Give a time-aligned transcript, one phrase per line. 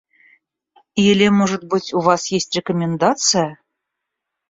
[0.95, 3.59] Или, может быть, у вас есть рекомендация?